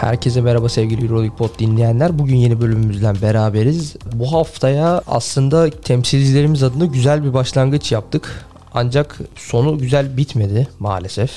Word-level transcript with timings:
Herkese 0.00 0.40
merhaba 0.40 0.68
sevgili 0.68 1.04
Euroleague 1.04 1.36
Pod 1.36 1.58
dinleyenler. 1.58 2.18
Bugün 2.18 2.36
yeni 2.36 2.60
bölümümüzden 2.60 3.16
beraberiz. 3.22 3.96
Bu 4.12 4.32
haftaya 4.32 5.02
aslında 5.06 5.70
temsilcilerimiz 5.70 6.62
adına 6.62 6.84
güzel 6.84 7.24
bir 7.24 7.34
başlangıç 7.34 7.92
yaptık. 7.92 8.46
Ancak 8.74 9.18
sonu 9.36 9.78
güzel 9.78 10.16
bitmedi 10.16 10.68
maalesef. 10.78 11.30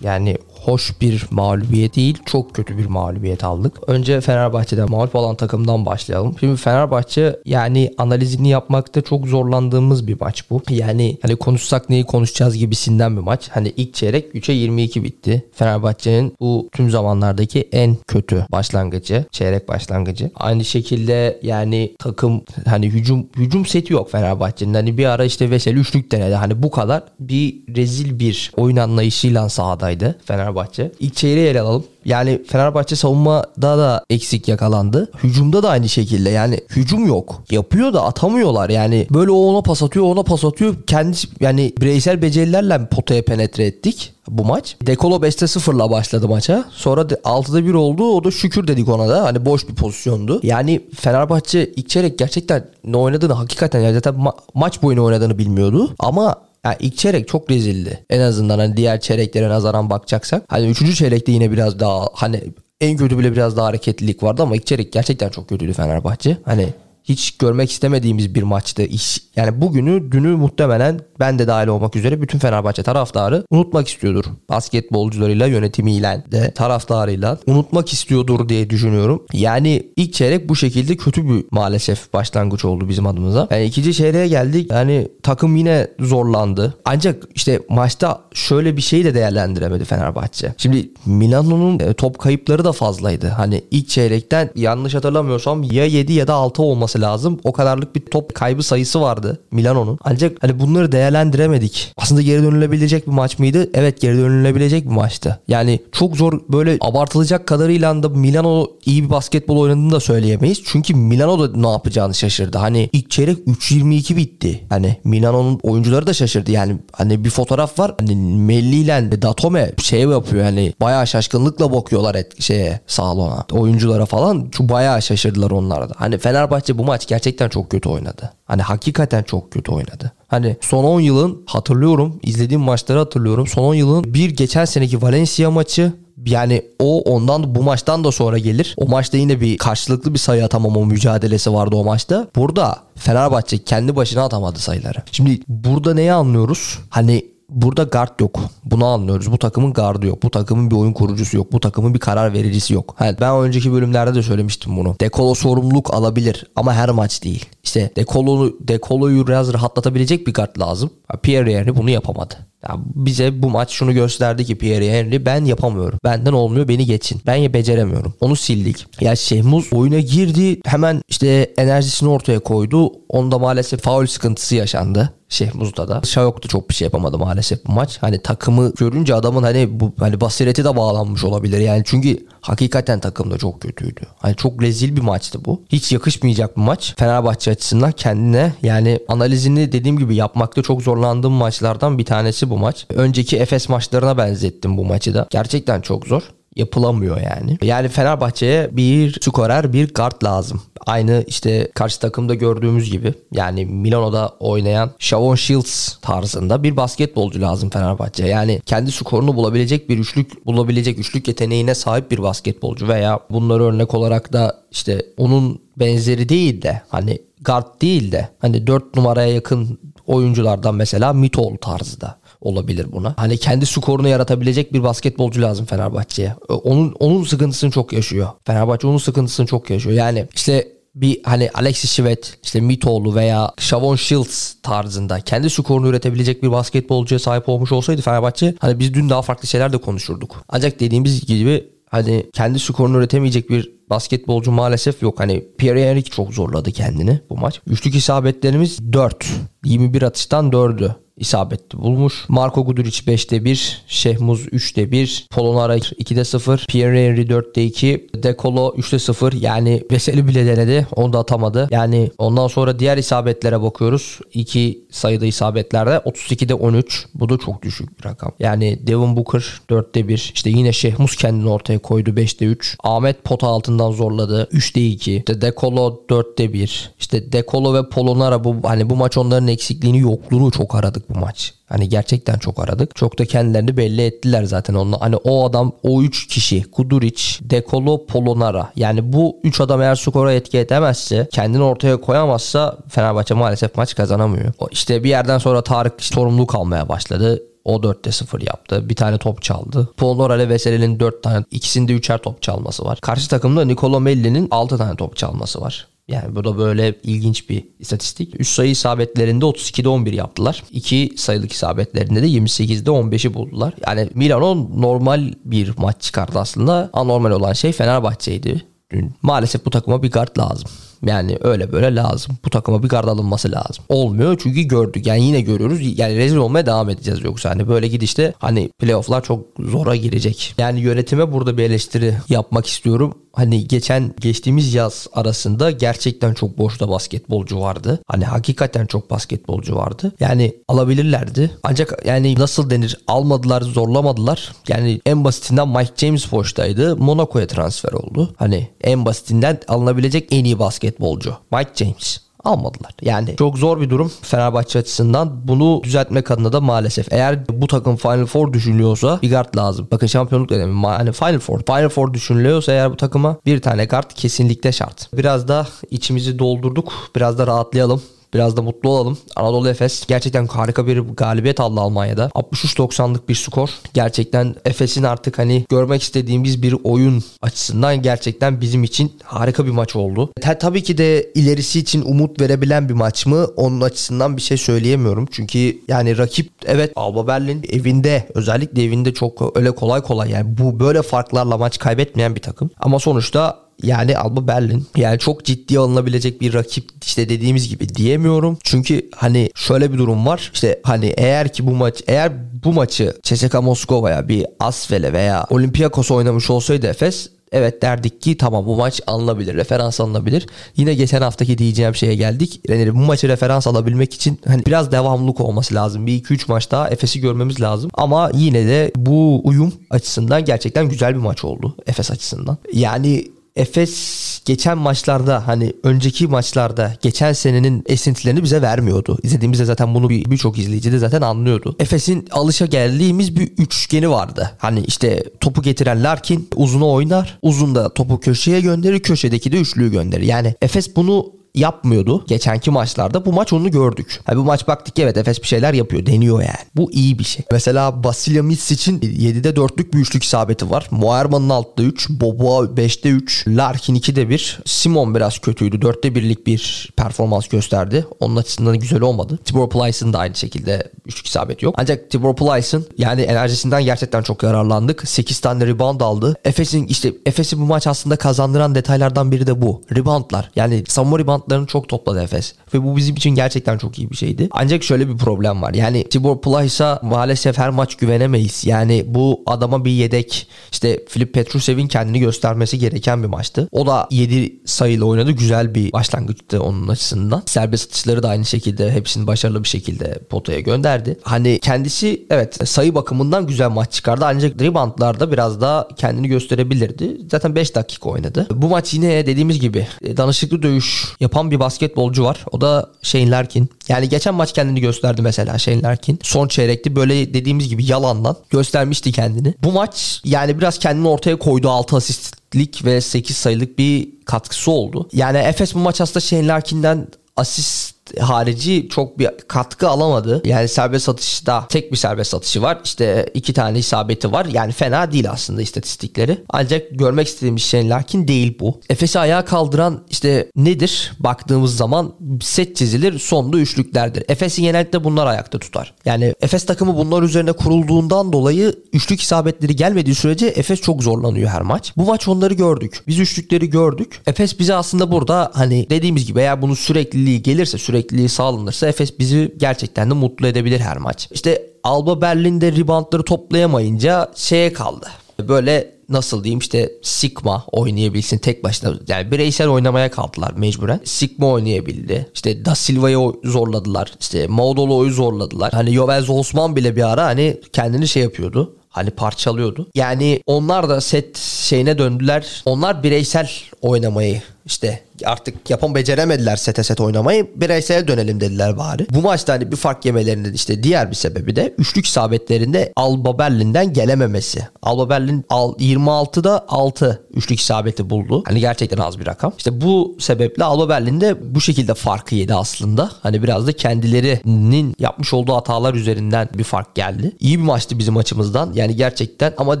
Yani 0.00 0.38
hoş 0.64 1.00
bir 1.00 1.26
mağlubiyet 1.30 1.96
değil, 1.96 2.18
çok 2.26 2.54
kötü 2.54 2.78
bir 2.78 2.86
mağlubiyet 2.86 3.44
aldık. 3.44 3.76
Önce 3.86 4.20
Fenerbahçe'den 4.20 4.90
mağlup 4.90 5.14
olan 5.14 5.36
takımdan 5.36 5.86
başlayalım. 5.86 6.36
Şimdi 6.40 6.56
Fenerbahçe 6.56 7.40
yani 7.44 7.94
analizini 7.98 8.48
yapmakta 8.48 9.02
çok 9.02 9.26
zorlandığımız 9.26 10.06
bir 10.06 10.20
maç 10.20 10.50
bu. 10.50 10.62
Yani 10.70 11.18
hani 11.22 11.36
konuşsak 11.36 11.90
neyi 11.90 12.04
konuşacağız 12.04 12.56
gibisinden 12.58 13.16
bir 13.16 13.22
maç. 13.22 13.48
Hani 13.48 13.72
ilk 13.76 13.94
çeyrek 13.94 14.34
3'e 14.34 14.54
22 14.54 15.04
bitti. 15.04 15.44
Fenerbahçe'nin 15.52 16.34
bu 16.40 16.68
tüm 16.72 16.90
zamanlardaki 16.90 17.68
en 17.72 17.96
kötü 18.08 18.46
başlangıcı, 18.52 19.24
çeyrek 19.32 19.68
başlangıcı. 19.68 20.30
Aynı 20.34 20.64
şekilde 20.64 21.40
yani 21.42 21.96
takım 21.98 22.42
hani 22.66 22.86
hücum 22.86 23.26
hücum 23.36 23.66
seti 23.66 23.92
yok 23.92 24.10
Fenerbahçe'nin. 24.10 24.74
Hani 24.74 24.98
bir 24.98 25.06
ara 25.06 25.24
işte 25.24 25.50
Veseli 25.50 25.78
üçlük 25.78 26.12
denedi. 26.12 26.34
Hani 26.34 26.62
bu 26.62 26.70
kadar 26.70 27.02
bir 27.20 27.76
rezil 27.76 28.18
bir 28.18 28.52
oyun 28.56 28.76
anlayışıyla 28.76 29.48
sahadaydı 29.48 30.18
Fenerbahçe. 30.24 30.57
Fenerbahçe. 30.58 30.92
İlk 31.00 31.16
çeyreği 31.16 31.46
ele 31.46 31.60
alalım. 31.60 31.84
Yani 32.04 32.42
Fenerbahçe 32.46 32.96
savunmada 32.96 33.78
da 33.78 34.04
eksik 34.10 34.48
yakalandı. 34.48 35.10
Hücumda 35.22 35.62
da 35.62 35.70
aynı 35.70 35.88
şekilde. 35.88 36.30
Yani 36.30 36.60
hücum 36.76 37.06
yok. 37.06 37.42
Yapıyor 37.50 37.92
da 37.92 38.04
atamıyorlar. 38.04 38.70
Yani 38.70 39.06
böyle 39.10 39.30
o 39.30 39.36
ona 39.36 39.62
pas 39.62 39.82
atıyor, 39.82 40.04
ona 40.04 40.22
pas 40.22 40.44
atıyor. 40.44 40.74
Kendi 40.86 41.16
yani 41.40 41.72
bireysel 41.80 42.22
becerilerle 42.22 42.88
potaya 42.88 43.24
penetre 43.24 43.64
ettik 43.66 44.12
bu 44.28 44.44
maç. 44.44 44.76
Dekolo 44.82 45.16
5'te 45.16 45.46
0'la 45.46 45.90
başladı 45.90 46.28
maça. 46.28 46.64
Sonra 46.70 47.00
6'da 47.00 47.64
1 47.64 47.74
oldu. 47.74 48.04
O 48.04 48.24
da 48.24 48.30
şükür 48.30 48.66
dedik 48.66 48.88
ona 48.88 49.08
da. 49.08 49.24
Hani 49.24 49.44
boş 49.44 49.68
bir 49.68 49.74
pozisyondu. 49.74 50.40
Yani 50.42 50.80
Fenerbahçe 50.94 51.70
ilk 51.76 51.88
çeyrek 51.88 52.18
gerçekten 52.18 52.64
ne 52.84 52.96
oynadığını 52.96 53.32
hakikaten 53.32 53.80
yani 53.80 53.94
zaten 53.94 54.14
ma- 54.14 54.36
maç 54.54 54.82
boyunu 54.82 55.04
oynadığını 55.04 55.38
bilmiyordu. 55.38 55.94
Ama 55.98 56.36
yani 56.64 56.76
ilk 56.80 56.98
çeyrek 56.98 57.28
çok 57.28 57.50
rezildi. 57.50 58.04
En 58.10 58.20
azından 58.20 58.58
hani 58.58 58.76
diğer 58.76 59.00
çeyreklere 59.00 59.48
nazaran 59.48 59.90
bakacaksak. 59.90 60.42
Hani 60.48 60.66
üçüncü 60.66 60.94
çeyrekte 60.94 61.32
yine 61.32 61.50
biraz 61.52 61.80
daha 61.80 62.08
hani 62.12 62.42
en 62.80 62.96
kötü 62.96 63.18
bile 63.18 63.32
biraz 63.32 63.56
daha 63.56 63.66
hareketlilik 63.66 64.22
vardı 64.22 64.42
ama 64.42 64.56
ilk 64.56 64.66
çeyrek 64.66 64.92
gerçekten 64.92 65.28
çok 65.28 65.48
kötüydü 65.48 65.72
Fenerbahçe. 65.72 66.36
Hani 66.44 66.68
hiç 67.08 67.38
görmek 67.38 67.70
istemediğimiz 67.70 68.34
bir 68.34 68.42
maçtı. 68.42 68.82
İş, 68.82 69.22
yani 69.36 69.60
bugünü, 69.60 70.12
dünü 70.12 70.36
muhtemelen 70.36 71.00
ben 71.20 71.38
de 71.38 71.46
dahil 71.46 71.68
olmak 71.68 71.96
üzere 71.96 72.22
bütün 72.22 72.38
Fenerbahçe 72.38 72.82
taraftarı 72.82 73.44
unutmak 73.50 73.88
istiyordur. 73.88 74.24
Basketbolcularıyla, 74.48 75.46
yönetimiyle 75.46 76.24
de 76.32 76.50
taraftarıyla 76.50 77.38
unutmak 77.46 77.92
istiyordur 77.92 78.48
diye 78.48 78.70
düşünüyorum. 78.70 79.22
Yani 79.32 79.88
ilk 79.96 80.12
çeyrek 80.12 80.48
bu 80.48 80.56
şekilde 80.56 80.96
kötü 80.96 81.28
bir 81.28 81.44
maalesef 81.50 82.12
başlangıç 82.12 82.64
oldu 82.64 82.88
bizim 82.88 83.06
adımıza. 83.06 83.48
Yani 83.50 83.64
ikinci 83.64 83.94
çeyreğe 83.94 84.28
geldik. 84.28 84.70
Yani 84.70 85.08
takım 85.22 85.56
yine 85.56 85.88
zorlandı. 86.00 86.74
Ancak 86.84 87.24
işte 87.34 87.60
maçta 87.68 88.20
şöyle 88.34 88.76
bir 88.76 88.82
şey 88.82 89.04
de 89.04 89.14
değerlendiremedi 89.14 89.84
Fenerbahçe. 89.84 90.54
Şimdi 90.58 90.90
Milano'nun 91.06 91.78
e, 91.78 91.92
top 91.92 92.18
kayıpları 92.18 92.64
da 92.64 92.72
fazlaydı. 92.72 93.28
Hani 93.28 93.62
ilk 93.70 93.88
çeyrekten 93.88 94.50
yanlış 94.56 94.94
hatırlamıyorsam 94.94 95.62
ya 95.62 95.84
7 95.84 96.12
ya 96.12 96.26
da 96.26 96.34
6 96.34 96.62
olması 96.62 96.97
lazım. 97.00 97.40
O 97.44 97.52
kadarlık 97.52 97.96
bir 97.96 98.00
top 98.00 98.34
kaybı 98.34 98.62
sayısı 98.62 99.00
vardı 99.00 99.40
Milano'nun. 99.50 99.98
Ancak 100.04 100.42
hani 100.42 100.60
bunları 100.60 100.92
değerlendiremedik. 100.92 101.92
Aslında 101.96 102.22
geri 102.22 102.42
dönülebilecek 102.42 103.06
bir 103.06 103.12
maç 103.12 103.38
mıydı? 103.38 103.70
Evet 103.74 104.00
geri 104.00 104.18
dönülebilecek 104.18 104.84
bir 104.84 104.94
maçtı. 104.94 105.40
Yani 105.48 105.80
çok 105.92 106.16
zor 106.16 106.40
böyle 106.48 106.78
abartılacak 106.80 107.46
kadarıyla 107.46 108.02
da 108.02 108.08
Milano 108.08 108.66
iyi 108.86 109.04
bir 109.04 109.10
basketbol 109.10 109.58
oynadığını 109.58 109.90
da 109.90 110.00
söyleyemeyiz. 110.00 110.62
Çünkü 110.64 110.94
Milano 110.94 111.38
da 111.38 111.56
ne 111.56 111.68
yapacağını 111.68 112.14
şaşırdı. 112.14 112.58
Hani 112.58 112.90
ilk 112.92 113.10
çeyrek 113.10 113.38
3-22 113.38 114.16
bitti. 114.16 114.64
Hani 114.68 114.96
Milano'nun 115.04 115.60
oyuncuları 115.62 116.06
da 116.06 116.14
şaşırdı. 116.14 116.50
Yani 116.50 116.76
hani 116.92 117.24
bir 117.24 117.30
fotoğraf 117.30 117.78
var. 117.78 117.94
Hani 118.00 118.16
Melli 118.16 118.76
ile 118.76 119.22
Datome 119.22 119.72
şey 119.82 120.00
yapıyor 120.00 120.44
hani 120.44 120.72
bayağı 120.80 121.06
şaşkınlıkla 121.06 121.72
bakıyorlar 121.72 122.14
et, 122.14 122.42
şeye 122.42 122.80
salona. 122.86 123.44
Oyunculara 123.52 124.06
falan. 124.06 124.48
Şu 124.56 124.68
bayağı 124.68 125.02
şaşırdılar 125.02 125.50
onlar 125.50 125.88
da. 125.88 125.94
Hani 125.96 126.18
Fenerbahçe 126.18 126.78
bu 126.78 126.84
maç 126.88 127.06
gerçekten 127.06 127.48
çok 127.48 127.70
kötü 127.70 127.88
oynadı. 127.88 128.32
Hani 128.44 128.62
hakikaten 128.62 129.22
çok 129.22 129.50
kötü 129.52 129.72
oynadı. 129.72 130.12
Hani 130.28 130.56
son 130.60 130.84
10 130.84 131.00
yılın 131.00 131.42
hatırlıyorum 131.46 132.20
izlediğim 132.22 132.60
maçları 132.60 132.98
hatırlıyorum. 132.98 133.46
Son 133.46 133.62
10 133.62 133.74
yılın 133.74 134.14
bir 134.14 134.30
geçen 134.30 134.64
seneki 134.64 135.02
Valencia 135.02 135.50
maçı 135.50 135.92
yani 136.26 136.62
o 136.78 137.00
ondan 137.00 137.54
bu 137.54 137.62
maçtan 137.62 138.04
da 138.04 138.12
sonra 138.12 138.38
gelir. 138.38 138.74
O 138.76 138.88
maçta 138.88 139.16
yine 139.16 139.40
bir 139.40 139.58
karşılıklı 139.58 140.14
bir 140.14 140.18
sayı 140.18 140.44
atamama 140.44 140.84
mücadelesi 140.84 141.52
vardı 141.52 141.76
o 141.76 141.84
maçta. 141.84 142.26
Burada 142.36 142.78
Fenerbahçe 142.96 143.58
kendi 143.58 143.96
başına 143.96 144.24
atamadı 144.24 144.58
sayıları. 144.58 144.98
Şimdi 145.12 145.40
burada 145.48 145.94
neyi 145.94 146.12
anlıyoruz? 146.12 146.78
Hani 146.88 147.24
burada 147.50 147.82
guard 147.82 148.20
yok. 148.20 148.40
Bunu 148.64 148.86
anlıyoruz. 148.86 149.32
Bu 149.32 149.38
takımın 149.38 149.72
gardı 149.72 150.06
yok. 150.06 150.22
Bu 150.22 150.30
takımın 150.30 150.70
bir 150.70 150.76
oyun 150.76 150.92
kurucusu 150.92 151.36
yok. 151.36 151.52
Bu 151.52 151.60
takımın 151.60 151.94
bir 151.94 151.98
karar 151.98 152.32
vericisi 152.32 152.74
yok. 152.74 152.96
Yani 153.00 153.16
ben 153.20 153.36
önceki 153.36 153.72
bölümlerde 153.72 154.14
de 154.14 154.22
söylemiştim 154.22 154.76
bunu. 154.76 154.96
Dekolo 155.00 155.34
sorumluluk 155.34 155.94
alabilir 155.94 156.46
ama 156.56 156.74
her 156.74 156.90
maç 156.90 157.24
değil. 157.24 157.46
İşte 157.64 157.90
Dekolo'yu 157.96 158.56
Dekolo'yu 158.60 159.26
biraz 159.26 159.52
rahatlatabilecek 159.52 160.26
bir 160.26 160.34
guard 160.34 160.60
lazım. 160.60 160.90
Pierre 161.22 161.58
Henry 161.58 161.76
bunu 161.76 161.90
yapamadı. 161.90 162.34
Yani 162.68 162.80
bize 162.94 163.42
bu 163.42 163.50
maç 163.50 163.70
şunu 163.70 163.92
gösterdi 163.92 164.44
ki 164.44 164.58
Pierre 164.58 164.92
Henry 164.92 165.26
ben 165.26 165.44
yapamıyorum. 165.44 165.98
Benden 166.04 166.32
olmuyor 166.32 166.68
beni 166.68 166.86
geçin. 166.86 167.20
Ben 167.26 167.34
ya 167.34 167.54
beceremiyorum. 167.54 168.14
Onu 168.20 168.36
sildik. 168.36 168.86
Ya 169.00 169.16
Şehmuz 169.16 169.72
oyuna 169.72 170.00
girdi. 170.00 170.60
Hemen 170.64 171.02
işte 171.08 171.54
enerjisini 171.58 172.08
ortaya 172.08 172.38
koydu. 172.38 172.92
Onda 173.08 173.38
maalesef 173.38 173.82
faul 173.82 174.06
sıkıntısı 174.06 174.54
yaşandı. 174.54 175.12
Şehmuz'da 175.28 175.88
da. 175.88 176.02
Şayok 176.04 176.44
da 176.44 176.48
çok 176.48 176.70
bir 176.70 176.74
şey 176.74 176.86
yapamadı 176.86 177.18
maalesef 177.18 177.66
bu 177.66 177.72
maç. 177.72 177.98
Hani 178.00 178.22
takımı 178.22 178.72
görünce 178.72 179.14
adamın 179.14 179.42
hani 179.42 179.80
bu 179.80 179.92
hani 179.98 180.20
basireti 180.20 180.64
de 180.64 180.76
bağlanmış 180.76 181.24
olabilir. 181.24 181.58
Yani 181.58 181.82
çünkü 181.86 182.26
hakikaten 182.40 183.00
takım 183.00 183.30
da 183.30 183.38
çok 183.38 183.60
kötüydü. 183.60 184.00
Hani 184.18 184.36
çok 184.36 184.62
rezil 184.62 184.96
bir 184.96 185.00
maçtı 185.00 185.44
bu. 185.44 185.62
Hiç 185.68 185.92
yakışmayacak 185.92 186.56
bir 186.56 186.62
maç. 186.62 186.94
Fenerbahçe 186.98 187.50
açısından 187.50 187.92
kendine 187.92 188.52
yani 188.62 189.00
analizini 189.08 189.72
dediğim 189.72 189.98
gibi 189.98 190.16
yapmakta 190.16 190.62
çok 190.62 190.82
zorlandığım 190.82 191.32
maçlardan 191.32 191.98
bir 191.98 192.04
tanesi 192.04 192.50
bu 192.50 192.58
maç. 192.58 192.86
Önceki 192.90 193.36
Efes 193.36 193.68
maçlarına 193.68 194.18
benzettim 194.18 194.76
bu 194.76 194.84
maçı 194.84 195.14
da. 195.14 195.26
Gerçekten 195.30 195.80
çok 195.80 196.06
zor 196.06 196.22
yapılamıyor 196.58 197.20
yani. 197.20 197.58
Yani 197.62 197.88
Fenerbahçe'ye 197.88 198.68
bir 198.72 199.18
skorer, 199.20 199.72
bir 199.72 199.94
guard 199.94 200.24
lazım. 200.24 200.62
Aynı 200.86 201.24
işte 201.26 201.70
karşı 201.74 202.00
takımda 202.00 202.34
gördüğümüz 202.34 202.90
gibi 202.90 203.14
yani 203.32 203.64
Milano'da 203.66 204.28
oynayan 204.40 204.90
Shavon 204.98 205.34
Shields 205.34 205.96
tarzında 205.96 206.62
bir 206.62 206.76
basketbolcu 206.76 207.40
lazım 207.40 207.70
Fenerbahçe. 207.70 208.26
Yani 208.26 208.60
kendi 208.66 208.92
skorunu 208.92 209.36
bulabilecek 209.36 209.88
bir 209.88 209.98
üçlük 209.98 210.46
bulabilecek 210.46 210.98
üçlük 210.98 211.28
yeteneğine 211.28 211.74
sahip 211.74 212.10
bir 212.10 212.22
basketbolcu 212.22 212.88
veya 212.88 213.20
bunları 213.30 213.64
örnek 213.64 213.94
olarak 213.94 214.32
da 214.32 214.56
işte 214.70 215.02
onun 215.16 215.60
benzeri 215.76 216.28
değil 216.28 216.62
de 216.62 216.82
hani 216.88 217.18
guard 217.40 217.82
değil 217.82 218.12
de 218.12 218.28
hani 218.38 218.66
4 218.66 218.96
numaraya 218.96 219.34
yakın 219.34 219.78
oyunculardan 220.06 220.74
mesela 220.74 221.12
Mitol 221.12 221.56
tarzda 221.56 222.17
olabilir 222.40 222.86
buna. 222.92 223.14
Hani 223.16 223.38
kendi 223.38 223.66
skorunu 223.66 224.08
yaratabilecek 224.08 224.72
bir 224.72 224.82
basketbolcu 224.82 225.42
lazım 225.42 225.66
Fenerbahçe'ye. 225.66 226.34
Onun 226.48 226.92
onun 226.92 227.24
sıkıntısını 227.24 227.70
çok 227.70 227.92
yaşıyor. 227.92 228.28
Fenerbahçe 228.46 228.86
onun 228.86 228.98
sıkıntısını 228.98 229.46
çok 229.46 229.70
yaşıyor. 229.70 229.96
Yani 229.96 230.26
işte 230.34 230.78
bir 230.94 231.20
hani 231.24 231.50
Alexis 231.54 231.90
Şivet, 231.90 232.38
işte 232.42 232.60
Mitoğlu 232.60 233.14
veya 233.14 233.52
Shavon 233.58 233.96
Shields 233.96 234.54
tarzında 234.62 235.20
kendi 235.20 235.50
skorunu 235.50 235.88
üretebilecek 235.88 236.42
bir 236.42 236.50
basketbolcuya 236.50 237.18
sahip 237.18 237.48
olmuş 237.48 237.72
olsaydı 237.72 238.02
Fenerbahçe 238.02 238.54
hani 238.58 238.78
biz 238.78 238.94
dün 238.94 239.08
daha 239.08 239.22
farklı 239.22 239.48
şeyler 239.48 239.72
de 239.72 239.78
konuşurduk. 239.78 240.44
Ancak 240.48 240.80
dediğimiz 240.80 241.26
gibi 241.26 241.70
hani 241.90 242.26
kendi 242.34 242.58
skorunu 242.58 242.98
üretemeyecek 242.98 243.50
bir 243.50 243.78
basketbolcu 243.90 244.50
maalesef 244.52 245.02
yok. 245.02 245.20
Hani 245.20 245.44
Pierre 245.58 245.90
Henrik 245.90 246.12
çok 246.12 246.34
zorladı 246.34 246.72
kendini 246.72 247.20
bu 247.30 247.36
maç. 247.36 247.60
Üçlük 247.66 247.94
isabetlerimiz 247.94 248.92
4. 248.92 249.26
21 249.64 250.02
atıştan 250.02 250.50
4'ü 250.50 250.94
isabetli 251.20 251.78
bulmuş. 251.78 252.24
Marco 252.28 252.64
Guduric 252.64 252.98
5'te 252.98 253.44
1, 253.44 253.82
Şehmuz 253.86 254.46
3'te 254.46 254.90
1, 254.90 255.26
Polonara 255.30 255.76
2'de 255.76 256.24
0, 256.24 256.64
Pierre 256.68 257.06
Henry 257.06 257.20
4'te 257.20 257.64
2, 257.64 258.08
Dekolo 258.22 258.74
3'te 258.76 258.98
0. 258.98 259.32
Yani 259.32 259.82
Veseli 259.90 260.28
bile 260.28 260.46
denedi. 260.46 260.86
Onu 260.96 261.12
da 261.12 261.18
atamadı. 261.18 261.68
Yani 261.70 262.10
ondan 262.18 262.48
sonra 262.48 262.78
diğer 262.78 262.96
isabetlere 262.96 263.62
bakıyoruz. 263.62 264.18
2 264.34 264.86
sayıda 264.90 265.26
isabetlerde 265.26 265.90
32'de 265.90 266.54
13. 266.54 267.06
Bu 267.14 267.28
da 267.28 267.38
çok 267.38 267.62
düşük 267.62 267.98
bir 267.98 268.04
rakam. 268.04 268.32
Yani 268.38 268.78
Devin 268.86 269.16
Booker 269.16 269.44
4'te 269.70 270.08
1. 270.08 270.32
İşte 270.34 270.50
yine 270.50 270.72
Şehmuz 270.72 271.16
kendini 271.16 271.48
ortaya 271.48 271.78
koydu 271.78 272.10
5'te 272.10 272.44
3. 272.44 272.76
Ahmet 272.82 273.24
pota 273.24 273.46
altından 273.46 273.90
zorladı. 273.90 274.48
3'te 274.52 274.86
2. 274.86 275.16
İşte 275.16 275.40
Dekolo 275.40 276.00
4'te 276.08 276.52
1. 276.52 276.90
İşte 276.98 277.32
Dekolo 277.32 277.74
ve 277.74 277.88
Polonara 277.88 278.44
bu 278.44 278.56
hani 278.62 278.90
bu 278.90 278.96
maç 278.96 279.18
onların 279.18 279.48
eksikliğini 279.48 279.98
yokluğunu 279.98 280.50
çok 280.50 280.74
aradık 280.74 281.07
bu 281.08 281.18
maç. 281.18 281.54
Hani 281.66 281.88
gerçekten 281.88 282.38
çok 282.38 282.58
aradık. 282.58 282.96
Çok 282.96 283.18
da 283.18 283.24
kendilerini 283.24 283.76
belli 283.76 284.02
ettiler 284.02 284.44
zaten 284.44 284.74
onunla. 284.74 285.00
Hani 285.00 285.16
o 285.16 285.48
adam 285.48 285.72
o 285.82 286.02
3 286.02 286.26
kişi 286.26 286.70
Kuduric, 286.70 287.22
Dekolo, 287.40 288.06
Polonara. 288.06 288.72
Yani 288.76 289.12
bu 289.12 289.36
3 289.42 289.60
adam 289.60 289.82
eğer 289.82 289.94
skora 289.94 290.32
etki 290.32 290.58
edemezse 290.58 291.28
kendini 291.32 291.62
ortaya 291.62 292.00
koyamazsa 292.00 292.78
Fenerbahçe 292.88 293.34
maalesef 293.34 293.76
maç 293.76 293.94
kazanamıyor. 293.94 294.52
İşte 294.70 295.04
bir 295.04 295.08
yerden 295.08 295.38
sonra 295.38 295.62
Tarık 295.62 296.02
sorumluluk 296.04 296.54
almaya 296.54 296.88
başladı. 296.88 297.42
O 297.64 297.76
4'te 297.76 298.12
0 298.12 298.40
yaptı. 298.40 298.88
Bir 298.88 298.96
tane 298.96 299.18
top 299.18 299.42
çaldı. 299.42 299.88
Polnora 299.96 300.36
ile 300.36 300.48
Veseli'nin 300.48 301.00
4 301.00 301.22
tane 301.22 301.44
ikisinde 301.50 301.92
3'er 301.92 302.18
top 302.18 302.42
çalması 302.42 302.84
var. 302.84 302.98
Karşı 303.02 303.28
takımda 303.28 303.64
Nicolo 303.64 304.00
Melli'nin 304.00 304.48
6 304.50 304.78
tane 304.78 304.96
top 304.96 305.16
çalması 305.16 305.60
var. 305.60 305.86
Yani 306.08 306.36
bu 306.36 306.44
da 306.44 306.58
böyle 306.58 306.94
ilginç 307.02 307.48
bir 307.48 307.64
istatistik. 307.78 308.40
3 308.40 308.48
sayı 308.48 308.70
isabetlerinde 308.70 309.44
32'de 309.44 309.88
11 309.88 310.12
yaptılar. 310.12 310.62
2 310.70 311.12
sayılık 311.16 311.52
isabetlerinde 311.52 312.22
de 312.22 312.26
28'de 312.26 312.90
15'i 312.90 313.34
buldular. 313.34 313.74
Yani 313.86 314.08
Milano 314.14 314.70
normal 314.80 315.32
bir 315.44 315.72
maç 315.76 316.00
çıkardı 316.00 316.38
aslında. 316.38 316.90
Anormal 316.92 317.30
olan 317.30 317.52
şey 317.52 317.72
Fenerbahçe'ydi 317.72 318.64
dün. 318.90 319.12
Maalesef 319.22 319.64
bu 319.64 319.70
takıma 319.70 320.02
bir 320.02 320.10
guard 320.10 320.38
lazım. 320.38 320.70
Yani 321.06 321.38
öyle 321.40 321.72
böyle 321.72 321.94
lazım. 321.94 322.36
Bu 322.44 322.50
takıma 322.50 322.82
bir 322.82 322.88
gard 322.88 323.08
alınması 323.08 323.52
lazım. 323.52 323.84
Olmuyor 323.88 324.40
çünkü 324.42 324.62
gördük. 324.62 325.06
Yani 325.06 325.24
yine 325.24 325.40
görüyoruz. 325.40 325.98
Yani 325.98 326.16
rezil 326.16 326.36
olmaya 326.36 326.66
devam 326.66 326.90
edeceğiz 326.90 327.24
yoksa 327.24 327.50
hani 327.50 327.68
böyle 327.68 327.88
gidişte 327.88 328.34
hani 328.38 328.68
playofflar 328.78 329.24
çok 329.24 329.46
zora 329.58 329.96
girecek. 329.96 330.54
Yani 330.58 330.80
yönetime 330.80 331.32
burada 331.32 331.58
bir 331.58 331.62
eleştiri 331.62 332.14
yapmak 332.28 332.66
istiyorum 332.66 333.14
hani 333.38 333.68
geçen 333.68 334.14
geçtiğimiz 334.20 334.74
yaz 334.74 335.06
arasında 335.12 335.70
gerçekten 335.70 336.34
çok 336.34 336.58
boşta 336.58 336.88
basketbolcu 336.88 337.60
vardı. 337.60 338.02
Hani 338.06 338.24
hakikaten 338.24 338.86
çok 338.86 339.10
basketbolcu 339.10 339.76
vardı. 339.76 340.12
Yani 340.20 340.56
alabilirlerdi. 340.68 341.50
Ancak 341.62 342.06
yani 342.06 342.34
nasıl 342.38 342.70
denir 342.70 342.98
almadılar 343.06 343.62
zorlamadılar. 343.62 344.52
Yani 344.68 345.00
en 345.06 345.24
basitinden 345.24 345.68
Mike 345.68 345.92
James 345.96 346.32
boştaydı. 346.32 346.96
Monaco'ya 346.96 347.46
transfer 347.46 347.92
oldu. 347.92 348.34
Hani 348.36 348.68
en 348.80 349.04
basitinden 349.04 349.60
alınabilecek 349.68 350.28
en 350.30 350.44
iyi 350.44 350.58
basketbolcu. 350.58 351.34
Mike 351.52 351.70
James 351.74 352.27
almadılar. 352.48 352.92
Yani 353.02 353.36
çok 353.36 353.58
zor 353.58 353.80
bir 353.80 353.90
durum 353.90 354.12
Fenerbahçe 354.22 354.78
açısından. 354.78 355.48
Bunu 355.48 355.80
düzeltmek 355.84 356.30
adına 356.30 356.52
da 356.52 356.60
maalesef 356.60 357.12
eğer 357.12 357.48
bu 357.48 357.66
takım 357.66 357.96
Final 357.96 358.26
Four 358.26 358.52
düşünülüyorsa 358.52 359.18
bir 359.22 359.30
guard 359.30 359.56
lazım. 359.56 359.88
Bakın 359.90 360.06
şampiyonluk 360.06 360.50
dönemi 360.50 360.86
yani 360.86 361.12
Final 361.12 361.38
Four. 361.38 361.60
Final 361.66 361.88
Four 361.88 362.14
düşünülüyorsa 362.14 362.72
eğer 362.72 362.90
bu 362.90 362.96
takıma 362.96 363.36
bir 363.46 363.62
tane 363.62 363.84
guard 363.84 364.10
kesinlikle 364.14 364.72
şart. 364.72 365.08
Biraz 365.12 365.48
da 365.48 365.66
içimizi 365.90 366.38
doldurduk. 366.38 366.92
Biraz 367.16 367.38
da 367.38 367.46
rahatlayalım. 367.46 368.02
Biraz 368.34 368.56
da 368.56 368.62
mutlu 368.62 368.90
olalım. 368.90 369.18
Anadolu 369.36 369.68
Efes 369.68 370.06
gerçekten 370.06 370.46
harika 370.46 370.86
bir 370.86 370.98
galibiyet 370.98 371.60
aldı 371.60 371.80
Almanya'da. 371.80 372.30
63-90'lık 372.34 373.28
bir 373.28 373.34
skor. 373.34 373.70
Gerçekten 373.94 374.54
Efes'in 374.64 375.02
artık 375.02 375.38
hani 375.38 375.64
görmek 375.68 376.02
istediğimiz 376.02 376.62
bir 376.62 376.76
oyun 376.84 377.22
açısından 377.42 378.02
gerçekten 378.02 378.60
bizim 378.60 378.84
için 378.84 379.12
harika 379.24 379.66
bir 379.66 379.70
maç 379.70 379.96
oldu. 379.96 380.30
Ta- 380.40 380.58
tabii 380.58 380.82
ki 380.82 380.98
de 380.98 381.32
ilerisi 381.34 381.78
için 381.78 382.02
umut 382.02 382.40
verebilen 382.40 382.88
bir 382.88 382.94
maç 382.94 383.26
mı? 383.26 383.44
Onun 383.56 383.80
açısından 383.80 384.36
bir 384.36 384.42
şey 384.42 384.56
söyleyemiyorum. 384.56 385.28
Çünkü 385.30 385.78
yani 385.88 386.18
rakip 386.18 386.50
evet 386.66 386.92
Alba 386.96 387.26
Berlin 387.26 387.64
evinde 387.70 388.28
özellikle 388.34 388.84
evinde 388.84 389.14
çok 389.14 389.56
öyle 389.56 389.70
kolay 389.70 390.02
kolay 390.02 390.30
yani 390.30 390.58
bu 390.58 390.80
böyle 390.80 391.02
farklarla 391.02 391.58
maç 391.58 391.78
kaybetmeyen 391.78 392.34
bir 392.34 392.40
takım. 392.42 392.70
Ama 392.80 392.98
sonuçta 392.98 393.67
yani 393.82 394.18
Alba 394.18 394.48
Berlin 394.48 394.86
yani 394.96 395.18
çok 395.18 395.44
ciddi 395.44 395.78
alınabilecek 395.78 396.40
bir 396.40 396.54
rakip 396.54 396.90
işte 397.04 397.28
dediğimiz 397.28 397.68
gibi 397.68 397.88
diyemiyorum. 397.88 398.58
Çünkü 398.64 399.10
hani 399.16 399.50
şöyle 399.54 399.92
bir 399.92 399.98
durum 399.98 400.26
var. 400.26 400.50
İşte 400.54 400.80
hani 400.82 401.06
eğer 401.06 401.52
ki 401.52 401.66
bu 401.66 401.70
maç 401.70 402.02
eğer 402.06 402.32
bu 402.64 402.72
maçı 402.72 403.14
CSKA 403.22 403.62
Moskova'ya 403.62 404.28
bir 404.28 404.46
Asvel'e 404.60 405.12
veya 405.12 405.46
Olympiakos 405.50 406.10
oynamış 406.10 406.50
olsaydı 406.50 406.86
Efes 406.86 407.28
evet 407.52 407.82
derdik 407.82 408.22
ki 408.22 408.36
tamam 408.36 408.66
bu 408.66 408.76
maç 408.76 409.00
alınabilir, 409.06 409.54
referans 409.54 410.00
alınabilir. 410.00 410.46
Yine 410.76 410.94
geçen 410.94 411.22
haftaki 411.22 411.58
diyeceğim 411.58 411.94
şeye 411.94 412.14
geldik. 412.14 412.60
Yani 412.68 412.94
bu 412.94 412.98
maçı 412.98 413.28
referans 413.28 413.66
alabilmek 413.66 414.14
için 414.14 414.40
hani 414.46 414.66
biraz 414.66 414.92
devamlılık 414.92 415.40
olması 415.40 415.74
lazım. 415.74 416.06
Bir 416.06 416.22
2-3 416.22 416.44
maç 416.48 416.70
daha 416.70 416.88
Efes'i 416.88 417.20
görmemiz 417.20 417.60
lazım. 417.60 417.90
Ama 417.94 418.30
yine 418.34 418.66
de 418.66 418.92
bu 418.96 419.40
uyum 419.44 419.72
açısından 419.90 420.44
gerçekten 420.44 420.88
güzel 420.88 421.14
bir 421.14 421.20
maç 421.20 421.44
oldu 421.44 421.76
Efes 421.86 422.10
açısından. 422.10 422.56
Yani 422.72 423.24
Efes 423.58 424.40
geçen 424.44 424.78
maçlarda 424.78 425.46
hani 425.46 425.72
önceki 425.82 426.26
maçlarda 426.26 426.94
geçen 427.02 427.32
senenin 427.32 427.84
esintilerini 427.86 428.42
bize 428.42 428.62
vermiyordu. 428.62 429.18
İzlediğimizde 429.22 429.64
zaten 429.64 429.94
bunu 429.94 430.10
birçok 430.10 430.56
bir 430.56 430.62
izleyici 430.62 430.92
de 430.92 430.98
zaten 430.98 431.20
anlıyordu. 431.20 431.76
Efes'in 431.78 432.28
alışa 432.30 432.66
geldiğimiz 432.66 433.36
bir 433.36 433.52
üçgeni 433.58 434.10
vardı. 434.10 434.50
Hani 434.58 434.80
işte 434.80 435.24
topu 435.40 435.62
getiren 435.62 436.04
Larkin 436.04 436.48
uzunu 436.56 436.92
oynar. 436.92 437.38
Uzun 437.42 437.74
da 437.74 437.94
topu 437.94 438.20
köşeye 438.20 438.60
gönderir. 438.60 439.00
Köşedeki 439.00 439.52
de 439.52 439.56
üçlüyü 439.56 439.90
gönderir. 439.90 440.22
Yani 440.22 440.54
Efes 440.62 440.96
bunu 440.96 441.37
yapmıyordu 441.54 442.24
geçenki 442.26 442.70
maçlarda. 442.70 443.24
Bu 443.24 443.32
maç 443.32 443.52
onu 443.52 443.70
gördük. 443.70 444.20
Ha, 444.24 444.36
bu 444.36 444.44
maç 444.44 444.68
baktık 444.68 444.98
evet 444.98 445.16
Efes 445.16 445.42
bir 445.42 445.46
şeyler 445.46 445.74
yapıyor. 445.74 446.06
Deniyor 446.06 446.40
yani. 446.40 446.68
Bu 446.76 446.92
iyi 446.92 447.18
bir 447.18 447.24
şey. 447.24 447.44
Mesela 447.52 448.04
Basilya 448.04 448.42
için 448.48 449.00
7'de 449.00 449.50
4'lük 449.50 449.92
bir 449.92 449.98
üçlük 449.98 450.24
isabeti 450.24 450.70
var. 450.70 450.86
Moerman'ın 450.90 451.48
6'da 451.48 451.82
3. 451.82 452.10
Boboa 452.10 452.64
5'te 452.64 453.08
3. 453.08 453.48
Larkin 453.48 453.94
2'de 453.94 454.28
1. 454.28 454.58
Simon 454.64 455.14
biraz 455.14 455.38
kötüydü. 455.38 455.76
4'te 455.76 456.08
1'lik 456.08 456.46
bir 456.46 456.90
performans 456.96 457.48
gösterdi. 457.48 458.06
Onun 458.20 458.36
açısından 458.36 458.78
güzel 458.78 459.00
olmadı. 459.00 459.38
Tibor 459.44 459.70
Plyce'ın 459.70 460.12
da 460.12 460.18
aynı 460.18 460.34
şekilde 460.34 460.92
üçlük 461.06 461.26
isabet 461.26 461.62
yok. 461.62 461.74
Ancak 461.78 462.10
Tibor 462.10 462.36
Plyce'ın 462.36 462.86
yani 462.98 463.20
enerjisinden 463.20 463.84
gerçekten 463.84 464.22
çok 464.22 464.42
yararlandık. 464.42 465.08
8 465.08 465.40
tane 465.40 465.66
rebound 465.66 466.00
aldı. 466.00 466.36
Efes'in 466.44 466.86
işte 466.86 467.12
Efes'i 467.26 467.58
bu 467.58 467.64
maç 467.64 467.86
aslında 467.86 468.16
kazandıran 468.16 468.74
detaylardan 468.74 469.32
biri 469.32 469.46
de 469.46 469.62
bu. 469.62 469.82
Reboundlar. 469.96 470.50
Yani 470.56 470.84
savunma 470.88 471.18
rebound 471.18 471.37
reboundlarını 471.38 471.66
çok 471.66 471.88
topladı 471.88 472.22
Efes. 472.22 472.54
Ve 472.74 472.84
bu 472.84 472.96
bizim 472.96 473.16
için 473.16 473.30
gerçekten 473.30 473.78
çok 473.78 473.98
iyi 473.98 474.10
bir 474.10 474.16
şeydi. 474.16 474.48
Ancak 474.50 474.82
şöyle 474.82 475.08
bir 475.08 475.16
problem 475.16 475.62
var. 475.62 475.74
Yani 475.74 476.08
Tibor 476.08 476.40
Plyce'a 476.40 477.00
maalesef 477.02 477.58
her 477.58 477.70
maç 477.70 477.96
güvenemeyiz. 477.96 478.66
Yani 478.66 479.04
bu 479.06 479.42
adama 479.46 479.84
bir 479.84 479.90
yedek 479.90 480.48
işte 480.72 481.04
Filip 481.08 481.34
Petrusev'in 481.34 481.88
kendini 481.88 482.20
göstermesi 482.20 482.78
gereken 482.78 483.22
bir 483.22 483.28
maçtı. 483.28 483.68
O 483.72 483.86
da 483.86 484.08
7 484.10 484.60
sayıyla 484.64 485.06
oynadı. 485.06 485.30
Güzel 485.30 485.74
bir 485.74 485.92
başlangıçtı 485.92 486.62
onun 486.62 486.88
açısından. 486.88 487.42
Serbest 487.46 487.90
atışları 487.90 488.22
da 488.22 488.28
aynı 488.28 488.44
şekilde 488.44 488.90
hepsini 488.90 489.26
başarılı 489.26 489.62
bir 489.62 489.68
şekilde 489.68 490.18
potaya 490.30 490.60
gönderdi. 490.60 491.18
Hani 491.22 491.58
kendisi 491.62 492.26
evet 492.30 492.68
sayı 492.68 492.94
bakımından 492.94 493.46
güzel 493.46 493.70
maç 493.70 493.92
çıkardı. 493.92 494.24
Ancak 494.28 494.62
reboundlarda 494.62 495.32
biraz 495.32 495.60
daha 495.60 495.88
kendini 495.96 496.28
gösterebilirdi. 496.28 497.16
Zaten 497.30 497.54
5 497.54 497.74
dakika 497.74 498.08
oynadı. 498.08 498.46
Bu 498.50 498.68
maç 498.68 498.94
yine 498.94 499.26
dediğimiz 499.26 499.60
gibi 499.60 499.86
danışıklı 500.16 500.62
dövüş 500.62 501.14
yapan 501.28 501.50
bir 501.50 501.60
basketbolcu 501.60 502.24
var. 502.24 502.44
O 502.52 502.60
da 502.60 502.90
Shane 503.02 503.30
Larkin. 503.30 503.68
Yani 503.88 504.08
geçen 504.08 504.34
maç 504.34 504.52
kendini 504.52 504.80
gösterdi 504.80 505.22
mesela 505.22 505.58
Shane 505.58 505.82
Larkin. 505.82 506.18
Son 506.22 506.48
çeyrekti 506.48 506.96
böyle 506.96 507.34
dediğimiz 507.34 507.68
gibi 507.68 507.84
yalandan 507.84 508.36
göstermişti 508.50 509.12
kendini. 509.12 509.54
Bu 509.62 509.72
maç 509.72 510.20
yani 510.24 510.58
biraz 510.58 510.78
kendini 510.78 511.08
ortaya 511.08 511.36
koydu 511.36 511.70
6 511.70 511.96
asistlik 511.96 512.84
ve 512.84 513.00
8 513.00 513.36
sayılık 513.36 513.78
bir 513.78 514.08
katkısı 514.24 514.70
oldu. 514.70 515.08
Yani 515.12 515.38
Efes 515.38 515.74
bu 515.74 515.78
maç 515.78 516.00
aslında 516.00 516.20
Shane 516.20 516.46
Larkin'den 516.46 517.06
asist 517.36 517.94
harici 518.20 518.88
çok 518.88 519.18
bir 519.18 519.30
katkı 519.48 519.88
alamadı. 519.88 520.42
Yani 520.44 520.68
serbest 520.68 521.08
atışta 521.08 521.66
tek 521.68 521.92
bir 521.92 521.96
serbest 521.96 522.34
atışı 522.34 522.62
var. 522.62 522.78
İşte 522.84 523.30
iki 523.34 523.52
tane 523.52 523.78
isabeti 523.78 524.32
var. 524.32 524.46
Yani 524.52 524.72
fena 524.72 525.12
değil 525.12 525.30
aslında 525.30 525.62
istatistikleri. 525.62 526.38
Ancak 526.48 526.90
görmek 526.90 527.28
istediğimiz 527.28 527.62
şey 527.62 527.88
lakin 527.88 528.28
değil 528.28 528.56
bu. 528.60 528.80
Efes'i 528.90 529.18
ayağa 529.18 529.44
kaldıran 529.44 530.04
işte 530.10 530.50
nedir? 530.56 531.12
Baktığımız 531.18 531.76
zaman 531.76 532.14
set 532.42 532.76
çizilir 532.76 533.18
sonda 533.18 533.58
üçlüklerdir. 533.58 534.24
Efes'i 534.28 534.62
genellikle 534.62 535.04
bunlar 535.04 535.26
ayakta 535.26 535.58
tutar. 535.58 535.94
Yani 536.04 536.34
Efes 536.40 536.66
takımı 536.66 536.96
bunlar 536.96 537.22
üzerine 537.22 537.52
kurulduğundan 537.52 538.32
dolayı 538.32 538.74
üçlük 538.92 539.20
isabetleri 539.20 539.76
gelmediği 539.76 540.14
sürece 540.14 540.46
Efes 540.46 540.80
çok 540.80 541.02
zorlanıyor 541.02 541.48
her 541.48 541.62
maç. 541.62 541.92
Bu 541.96 542.04
maç 542.04 542.28
onları 542.28 542.54
gördük. 542.54 543.00
Biz 543.06 543.18
üçlükleri 543.18 543.70
gördük. 543.70 544.20
Efes 544.26 544.58
bize 544.58 544.74
aslında 544.74 545.12
burada 545.12 545.50
hani 545.54 545.86
dediğimiz 545.90 546.26
gibi 546.26 546.40
eğer 546.40 546.62
bunu 546.62 546.76
sürekliliği 546.76 547.42
gelirse 547.42 547.78
sürekli 547.78 547.97
sürekliliği 547.98 548.28
sağlanırsa 548.28 548.86
Efes 548.86 549.18
bizi 549.18 549.54
gerçekten 549.56 550.10
de 550.10 550.14
mutlu 550.14 550.46
edebilir 550.46 550.80
her 550.80 550.96
maç. 550.96 551.28
İşte 551.30 551.62
Alba 551.84 552.20
Berlin'de 552.20 552.72
reboundları 552.72 553.22
toplayamayınca 553.22 554.32
şeye 554.34 554.72
kaldı. 554.72 555.06
Böyle 555.40 555.90
nasıl 556.08 556.44
diyeyim 556.44 556.58
işte 556.58 556.92
Sigma 557.02 557.64
oynayabilsin 557.72 558.38
tek 558.38 558.64
başına. 558.64 558.94
Yani 559.08 559.30
bireysel 559.30 559.68
oynamaya 559.68 560.10
kaldılar 560.10 560.52
mecburen. 560.56 561.00
Sigma 561.04 561.46
oynayabildi. 561.46 562.26
İşte 562.34 562.64
Da 562.64 562.74
Silva'yı 562.74 563.18
zorladılar. 563.44 564.12
İşte 564.20 564.46
Maudolo'yu 564.46 565.10
zorladılar. 565.10 565.72
Hani 565.72 565.90
Jovel 565.90 566.24
Osman 566.28 566.76
bile 566.76 566.96
bir 566.96 567.12
ara 567.12 567.24
hani 567.24 567.60
kendini 567.72 568.08
şey 568.08 568.22
yapıyordu. 568.22 568.74
Hani 568.88 569.10
parçalıyordu. 569.10 569.86
Yani 569.94 570.40
onlar 570.46 570.88
da 570.88 571.00
set 571.00 571.38
şeyine 571.38 571.98
döndüler. 571.98 572.62
Onlar 572.64 573.02
bireysel 573.02 573.50
oynamayı 573.80 574.42
işte 574.66 575.07
artık 575.24 575.70
yapam 575.70 575.94
beceremediler 575.94 576.56
sete 576.56 576.82
set 576.82 577.00
oynamayı. 577.00 577.50
Bireysel 577.56 578.08
dönelim 578.08 578.40
dediler 578.40 578.78
bari. 578.78 579.06
Bu 579.10 579.22
maçta 579.22 579.52
hani 579.52 579.72
bir 579.72 579.76
fark 579.76 580.04
yemelerinin 580.04 580.52
işte 580.52 580.82
diğer 580.82 581.10
bir 581.10 581.16
sebebi 581.16 581.56
de 581.56 581.74
üçlük 581.78 582.06
isabetlerinde 582.06 582.92
Alba 582.96 583.38
Berlin'den 583.38 583.92
gelememesi. 583.92 584.68
Alba 584.82 585.10
Berlin 585.10 585.44
26'da 585.50 586.64
6 586.68 587.22
üçlük 587.34 587.60
isabeti 587.60 588.10
buldu. 588.10 588.42
Hani 588.46 588.60
gerçekten 588.60 588.98
az 588.98 589.18
bir 589.18 589.26
rakam. 589.26 589.52
İşte 589.58 589.80
bu 589.80 590.16
sebeple 590.20 590.64
Alba 590.64 590.88
Berlin'de 590.88 591.54
bu 591.54 591.60
şekilde 591.60 591.94
farkı 591.94 592.34
yedi 592.34 592.54
aslında. 592.54 593.10
Hani 593.22 593.42
biraz 593.42 593.66
da 593.66 593.72
kendilerinin 593.72 594.94
yapmış 594.98 595.34
olduğu 595.34 595.54
hatalar 595.54 595.94
üzerinden 595.94 596.48
bir 596.54 596.64
fark 596.64 596.94
geldi. 596.94 597.32
İyi 597.40 597.58
bir 597.58 597.64
maçtı 597.64 597.98
bizim 597.98 598.16
açımızdan. 598.16 598.72
Yani 598.74 598.96
gerçekten 598.96 599.54
ama 599.56 599.80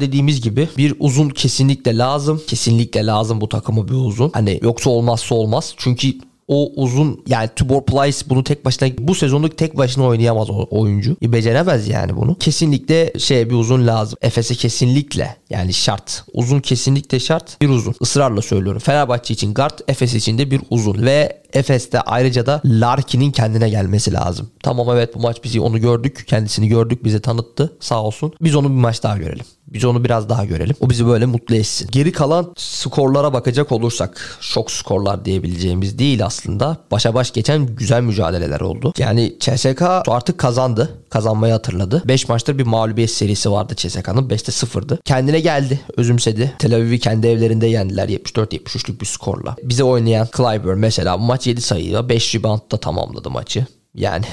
dediğimiz 0.00 0.40
gibi 0.40 0.68
bir 0.76 0.94
uzun 0.98 1.28
kesinlikle 1.28 1.98
lazım. 1.98 2.42
Kesinlikle 2.46 3.06
lazım 3.06 3.40
bu 3.40 3.48
takıma 3.48 3.88
bir 3.88 3.94
uzun. 3.94 4.30
Hani 4.34 4.60
yoksa 4.62 4.90
olmazsa 5.34 5.48
olmaz. 5.48 5.74
Çünkü 5.76 6.18
o 6.48 6.72
uzun 6.76 7.24
yani 7.26 7.48
Tubor 7.56 7.82
Plyce 7.82 8.18
bunu 8.28 8.44
tek 8.44 8.64
başına 8.64 8.88
bu 8.98 9.14
sezonluk 9.14 9.58
tek 9.58 9.76
başına 9.76 10.04
oynayamaz 10.04 10.50
o 10.50 10.66
oyuncu. 10.70 11.16
E, 11.22 11.32
beceremez 11.32 11.88
yani 11.88 12.16
bunu. 12.16 12.38
Kesinlikle 12.38 13.12
şey 13.18 13.50
bir 13.50 13.54
uzun 13.54 13.86
lazım. 13.86 14.18
Efes'e 14.22 14.54
kesinlikle 14.54 15.36
yani 15.50 15.74
şart. 15.74 16.24
Uzun 16.32 16.60
kesinlikle 16.60 17.20
şart. 17.20 17.60
Bir 17.60 17.68
uzun. 17.68 17.94
Israrla 18.00 18.42
söylüyorum. 18.42 18.80
Fenerbahçe 18.80 19.34
için 19.34 19.54
guard, 19.54 19.78
Efes 19.88 20.14
için 20.14 20.38
de 20.38 20.50
bir 20.50 20.60
uzun. 20.70 21.06
Ve 21.06 21.42
Efes'te 21.52 22.00
ayrıca 22.00 22.46
da 22.46 22.62
Larkin'in 22.64 23.30
kendine 23.30 23.70
gelmesi 23.70 24.12
lazım. 24.12 24.50
Tamam 24.62 24.88
evet 24.92 25.14
bu 25.14 25.20
maç 25.20 25.44
bizi 25.44 25.60
onu 25.60 25.80
gördük. 25.80 26.24
Kendisini 26.26 26.68
gördük. 26.68 27.04
Bize 27.04 27.20
tanıttı. 27.20 27.72
Sağ 27.80 28.02
olsun. 28.02 28.32
Biz 28.40 28.54
onu 28.54 28.68
bir 28.68 28.80
maç 28.80 29.02
daha 29.02 29.16
görelim. 29.16 29.44
Biz 29.72 29.84
onu 29.84 30.04
biraz 30.04 30.28
daha 30.28 30.44
görelim. 30.44 30.76
O 30.80 30.90
bizi 30.90 31.06
böyle 31.06 31.26
mutlu 31.26 31.54
etsin. 31.54 31.88
Geri 31.92 32.12
kalan 32.12 32.52
skorlara 32.56 33.32
bakacak 33.32 33.72
olursak 33.72 34.38
şok 34.40 34.70
skorlar 34.70 35.24
diyebileceğimiz 35.24 35.98
değil 35.98 36.26
aslında. 36.26 36.76
Başa 36.90 37.14
baş 37.14 37.32
geçen 37.32 37.66
güzel 37.66 38.02
mücadeleler 38.02 38.60
oldu. 38.60 38.92
Yani 38.98 39.36
CSK 39.40 39.82
artık 40.08 40.38
kazandı. 40.38 40.94
Kazanmayı 41.10 41.52
hatırladı. 41.52 42.02
5 42.04 42.28
maçtır 42.28 42.58
bir 42.58 42.66
mağlubiyet 42.66 43.10
serisi 43.10 43.50
vardı 43.50 43.74
CSK'nın. 43.76 44.28
5'te 44.28 44.52
0'dı. 44.52 44.98
Kendine 45.04 45.40
geldi. 45.40 45.80
Özümsedi. 45.96 46.52
Tel 46.58 46.74
Aviv'i 46.74 46.98
kendi 46.98 47.26
evlerinde 47.26 47.66
yendiler 47.66 48.08
74-73'lük 48.08 49.00
bir 49.00 49.06
skorla. 49.06 49.56
Bize 49.62 49.84
oynayan 49.84 50.28
Clyburn 50.36 50.78
mesela 50.78 51.16
maç 51.16 51.46
7 51.46 51.60
sayıyla 51.60 52.08
5 52.08 52.34
reboundda 52.34 52.76
tamamladı 52.76 53.30
maçı. 53.30 53.66
Yani 53.94 54.24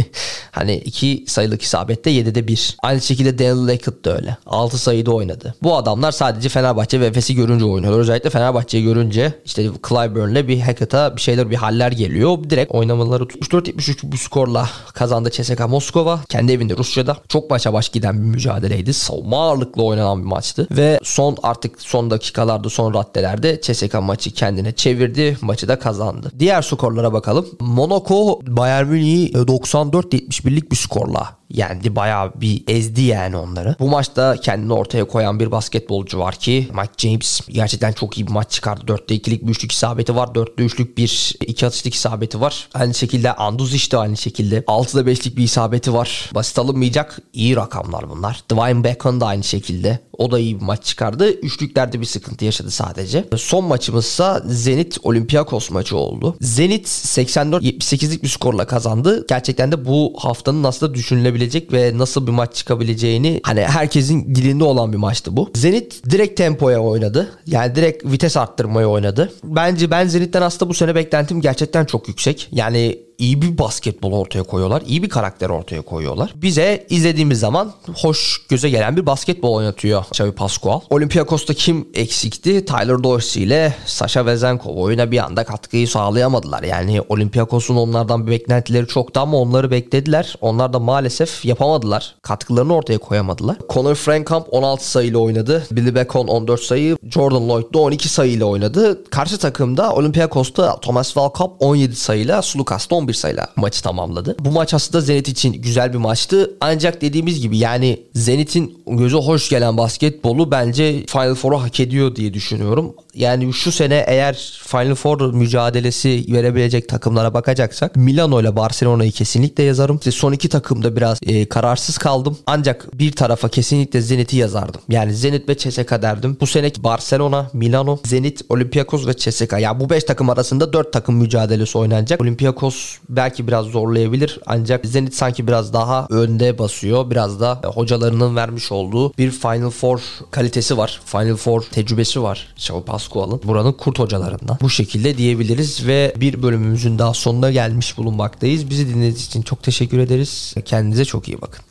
hani 0.50 0.76
iki 0.76 1.24
sayılık 1.28 1.62
isabette 1.62 2.10
7'de 2.10 2.48
1. 2.48 2.76
Aynı 2.82 3.00
şekilde 3.00 3.38
Daniel 3.38 3.72
Lackett 3.72 4.04
da 4.04 4.16
öyle. 4.16 4.36
6 4.46 4.78
sayıda 4.78 5.10
oynadı. 5.10 5.54
Bu 5.62 5.76
adamlar 5.76 6.12
sadece 6.12 6.48
Fenerbahçe 6.48 7.00
ve 7.00 7.06
Efes'i 7.06 7.34
görünce 7.34 7.64
oynuyorlar. 7.64 8.00
Özellikle 8.00 8.30
Fenerbahçe'yi 8.30 8.84
görünce 8.84 9.32
işte 9.44 9.70
Clyburn'le 9.88 10.48
bir 10.48 10.60
Hackett'a 10.60 11.16
bir 11.16 11.20
şeyler 11.20 11.50
bir 11.50 11.56
haller 11.56 11.92
geliyor. 11.92 12.38
Direkt 12.50 12.72
oynamaları 12.72 13.24
64-73 13.24 13.98
bu 14.02 14.16
skorla 14.16 14.68
kazandı 14.94 15.30
CSKA 15.30 15.68
Moskova. 15.68 16.20
Kendi 16.28 16.52
evinde 16.52 16.76
Rusya'da. 16.76 17.16
Çok 17.28 17.50
başa 17.50 17.72
baş 17.72 17.88
giden 17.88 18.22
bir 18.22 18.26
mücadeleydi. 18.26 18.94
Savunma 18.94 19.48
ağırlıklı 19.48 19.82
oynanan 19.84 20.22
bir 20.22 20.26
maçtı. 20.26 20.66
Ve 20.70 21.00
son 21.02 21.36
artık 21.42 21.82
son 21.82 22.10
dakikalarda 22.10 22.68
son 22.68 22.94
raddelerde 22.94 23.60
CSKA 23.60 24.00
maçı 24.00 24.30
kendine 24.30 24.72
çevirdi. 24.72 25.36
Maçı 25.40 25.68
da 25.68 25.78
kazandı. 25.78 26.32
Diğer 26.38 26.62
skorlara 26.62 27.12
bakalım. 27.12 27.46
Monaco 27.60 28.40
Bayern 28.46 28.86
Münih 28.86 29.01
Miami'yi 29.02 29.32
94-71'lik 29.32 30.70
bir 30.70 30.76
skorla 30.76 31.36
yendi. 31.52 31.96
Bayağı 31.96 32.32
bir 32.40 32.64
ezdi 32.68 33.02
yani 33.02 33.36
onları. 33.36 33.76
Bu 33.80 33.88
maçta 33.88 34.36
kendini 34.36 34.72
ortaya 34.72 35.04
koyan 35.04 35.40
bir 35.40 35.50
basketbolcu 35.50 36.18
var 36.18 36.34
ki 36.34 36.68
Mike 36.74 37.08
James 37.08 37.40
gerçekten 37.48 37.92
çok 37.92 38.18
iyi 38.18 38.26
bir 38.26 38.32
maç 38.32 38.50
çıkardı. 38.50 38.92
4'te 38.92 39.14
2'lik 39.14 39.46
bir 39.46 39.50
üçlük 39.50 39.72
isabeti 39.72 40.16
var. 40.16 40.28
4'te 40.28 40.62
3'lük 40.62 40.96
bir 40.96 41.34
iki 41.40 41.66
atışlık 41.66 41.94
isabeti 41.94 42.40
var. 42.40 42.68
Aynı 42.74 42.94
şekilde 42.94 43.32
Anduz 43.32 43.74
işte 43.74 43.98
aynı 43.98 44.16
şekilde. 44.16 44.58
6'da 44.60 45.10
5'lik 45.10 45.36
bir 45.36 45.42
isabeti 45.42 45.94
var. 45.94 46.30
Basit 46.34 46.58
alınmayacak 46.58 47.18
iyi 47.32 47.56
rakamlar 47.56 48.10
bunlar. 48.10 48.42
Dwayne 48.48 48.84
Bacon 48.84 49.20
da 49.20 49.26
aynı 49.26 49.44
şekilde. 49.44 49.98
O 50.18 50.30
da 50.30 50.38
iyi 50.38 50.60
bir 50.60 50.64
maç 50.64 50.84
çıkardı. 50.84 51.30
Üçlüklerde 51.30 52.00
bir 52.00 52.06
sıkıntı 52.06 52.44
yaşadı 52.44 52.70
sadece. 52.70 53.28
Son 53.36 53.64
maçımızsa 53.64 54.42
Zenit 54.46 54.98
Olympiakos 55.02 55.70
maçı 55.70 55.96
oldu. 55.96 56.36
Zenit 56.40 56.86
84-78'lik 56.86 58.22
bir 58.22 58.28
skorla 58.28 58.66
kazandı. 58.66 59.26
Gerçekten 59.28 59.72
de 59.72 59.84
bu 59.84 60.14
haftanın 60.18 60.64
aslında 60.64 60.94
düşünülebilecek 61.42 61.72
ve 61.72 61.98
nasıl 61.98 62.26
bir 62.26 62.32
maç 62.32 62.54
çıkabileceğini 62.54 63.40
hani 63.42 63.60
herkesin 63.60 64.34
dilinde 64.34 64.64
olan 64.64 64.92
bir 64.92 64.96
maçtı 64.96 65.36
bu. 65.36 65.50
Zenit 65.54 66.10
direkt 66.10 66.36
tempoya 66.36 66.80
oynadı. 66.80 67.38
Yani 67.46 67.74
direkt 67.74 68.04
vites 68.04 68.36
arttırmaya 68.36 68.88
oynadı. 68.88 69.32
Bence 69.44 69.90
ben 69.90 70.06
Zenit'ten 70.06 70.42
aslında 70.42 70.70
bu 70.70 70.74
sene 70.74 70.94
beklentim 70.94 71.40
gerçekten 71.40 71.84
çok 71.84 72.08
yüksek. 72.08 72.48
Yani 72.52 72.98
iyi 73.22 73.42
bir 73.42 73.58
basketbol 73.58 74.12
ortaya 74.12 74.42
koyuyorlar. 74.42 74.82
iyi 74.86 75.02
bir 75.02 75.08
karakter 75.08 75.50
ortaya 75.50 75.82
koyuyorlar. 75.82 76.32
Bize 76.34 76.86
izlediğimiz 76.90 77.40
zaman 77.40 77.72
hoş 77.94 78.46
göze 78.48 78.70
gelen 78.70 78.96
bir 78.96 79.06
basketbol 79.06 79.54
oynatıyor 79.54 80.04
Xavi 80.04 80.32
Pascual. 80.32 80.80
Olympiakos'ta 80.90 81.54
kim 81.54 81.88
eksikti? 81.94 82.64
Tyler 82.64 83.02
Dorsey 83.02 83.42
ile 83.42 83.74
Sasha 83.86 84.26
Vezenkov 84.26 84.76
oyuna 84.76 85.10
bir 85.10 85.18
anda 85.18 85.44
katkıyı 85.44 85.88
sağlayamadılar. 85.88 86.62
Yani 86.62 87.00
Olympiakos'un 87.08 87.76
onlardan 87.76 88.26
bir 88.26 88.30
beklentileri 88.30 88.86
çoktu 88.86 89.20
ama 89.20 89.36
onları 89.38 89.70
beklediler. 89.70 90.34
Onlar 90.40 90.72
da 90.72 90.78
maalesef 90.78 91.44
yapamadılar. 91.44 92.14
Katkılarını 92.22 92.74
ortaya 92.74 92.98
koyamadılar. 92.98 93.56
Connor 93.68 93.94
Frankamp 93.94 94.46
16 94.50 94.90
sayıyla 94.90 95.18
oynadı. 95.18 95.66
Billy 95.70 95.94
Bacon 95.94 96.26
14 96.26 96.60
sayı. 96.60 96.96
Jordan 97.10 97.48
Lloyd 97.48 97.74
da 97.74 97.78
12 97.78 98.08
sayıyla 98.08 98.46
oynadı. 98.46 99.04
Karşı 99.10 99.38
takımda 99.38 99.92
Olympiakos'ta 99.92 100.80
Thomas 100.80 101.16
Valkop 101.16 101.56
17 101.60 101.96
sayıyla 101.96 102.42
Sulukas 102.42 102.90
da 102.90 102.94
11 102.94 103.11
11 103.12 103.14
sayıyla 103.14 103.48
maçı 103.56 103.82
tamamladı. 103.82 104.36
Bu 104.38 104.50
maç 104.50 104.74
aslında 104.74 105.00
Zenit 105.00 105.28
için 105.28 105.52
güzel 105.52 105.92
bir 105.92 105.98
maçtı. 105.98 106.50
Ancak 106.60 107.02
dediğimiz 107.02 107.40
gibi 107.40 107.58
yani 107.58 108.00
Zenit'in 108.14 108.82
göze 108.86 109.16
hoş 109.16 109.48
gelen 109.48 109.76
basketbolu 109.76 110.50
bence 110.50 111.06
Final 111.06 111.34
Four'u 111.34 111.62
hak 111.62 111.80
ediyor 111.80 112.16
diye 112.16 112.34
düşünüyorum. 112.34 112.94
Yani 113.14 113.52
şu 113.52 113.72
sene 113.72 114.04
eğer 114.06 114.34
Final 114.66 114.94
Four 114.94 115.32
mücadelesi 115.34 116.24
verebilecek 116.28 116.88
takımlara 116.88 117.34
bakacaksak 117.34 117.96
Milano 117.96 118.40
ile 118.40 118.56
Barcelona'yı 118.56 119.12
kesinlikle 119.12 119.62
yazarım. 119.62 119.96
İşte 119.96 120.10
son 120.10 120.32
iki 120.32 120.48
takımda 120.48 120.96
biraz 120.96 121.18
e, 121.26 121.48
kararsız 121.48 121.98
kaldım. 121.98 122.38
Ancak 122.46 122.98
bir 122.98 123.12
tarafa 123.12 123.48
kesinlikle 123.48 124.00
Zenit'i 124.00 124.36
yazardım. 124.36 124.80
Yani 124.88 125.14
Zenit 125.14 125.48
ve 125.48 125.58
CSKA 125.58 126.02
derdim. 126.02 126.36
Bu 126.40 126.46
seneki 126.46 126.84
Barcelona, 126.84 127.50
Milano, 127.52 127.98
Zenit, 128.04 128.42
Olympiakos 128.48 129.06
ve 129.06 129.16
CSKA. 129.16 129.58
Ya 129.58 129.62
yani 129.62 129.80
bu 129.80 129.90
beş 129.90 130.04
takım 130.04 130.30
arasında 130.30 130.72
dört 130.72 130.92
takım 130.92 131.16
mücadelesi 131.16 131.78
oynanacak. 131.78 132.20
Olympiakos 132.20 132.96
belki 133.08 133.48
biraz 133.48 133.66
zorlayabilir 133.66 134.38
ancak 134.46 134.86
Zenit 134.86 135.14
sanki 135.14 135.46
biraz 135.46 135.72
daha 135.72 136.06
önde 136.10 136.58
basıyor. 136.58 137.10
Biraz 137.10 137.40
da 137.40 137.60
hocalarının 137.64 138.36
vermiş 138.36 138.72
olduğu 138.72 139.12
bir 139.12 139.30
Final 139.30 139.70
Four 139.70 140.00
kalitesi 140.30 140.76
var. 140.76 141.00
Final 141.04 141.36
Four 141.36 141.62
tecrübesi 141.62 142.22
var. 142.22 142.48
Xavi 142.56 142.84
Pascual'ın. 143.02 143.40
Buranın 143.44 143.72
kurt 143.72 143.98
hocalarından. 143.98 144.58
Bu 144.60 144.70
şekilde 144.70 145.18
diyebiliriz 145.18 145.86
ve 145.86 146.14
bir 146.16 146.42
bölümümüzün 146.42 146.98
daha 146.98 147.14
sonuna 147.14 147.50
gelmiş 147.50 147.98
bulunmaktayız. 147.98 148.70
Bizi 148.70 148.88
dinlediğiniz 148.88 149.26
için 149.26 149.42
çok 149.42 149.62
teşekkür 149.62 149.98
ederiz. 149.98 150.54
Kendinize 150.64 151.04
çok 151.04 151.28
iyi 151.28 151.40
bakın. 151.40 151.64